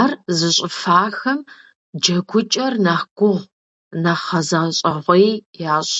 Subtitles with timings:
[0.00, 1.38] Ар зыщӀыфахэм
[2.00, 3.50] джэгукӀэр нэхъ гугъу,
[4.02, 5.30] нэхъ гъэзэщӀэгъуей
[5.76, 5.96] ящӀ.